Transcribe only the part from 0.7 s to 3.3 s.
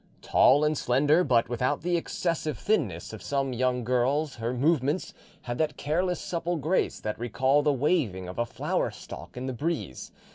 slender, but without the excessive thinness of